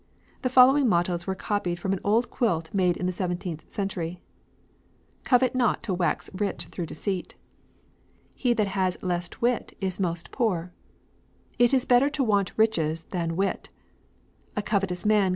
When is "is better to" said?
11.71-12.23